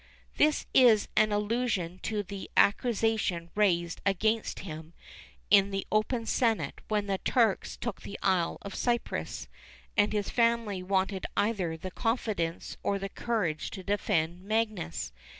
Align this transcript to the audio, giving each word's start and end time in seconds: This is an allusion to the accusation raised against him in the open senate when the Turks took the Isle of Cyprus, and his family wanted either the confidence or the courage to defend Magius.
This 0.37 0.65
is 0.73 1.07
an 1.15 1.31
allusion 1.31 1.99
to 2.01 2.23
the 2.23 2.49
accusation 2.57 3.51
raised 3.53 4.01
against 4.03 4.61
him 4.61 4.93
in 5.51 5.69
the 5.69 5.85
open 5.91 6.25
senate 6.25 6.81
when 6.87 7.05
the 7.05 7.19
Turks 7.19 7.77
took 7.77 8.01
the 8.01 8.17
Isle 8.23 8.57
of 8.63 8.73
Cyprus, 8.73 9.47
and 9.95 10.11
his 10.11 10.31
family 10.31 10.81
wanted 10.81 11.27
either 11.37 11.77
the 11.77 11.91
confidence 11.91 12.77
or 12.81 12.97
the 12.97 13.09
courage 13.09 13.69
to 13.69 13.83
defend 13.83 14.41
Magius. 14.43 15.11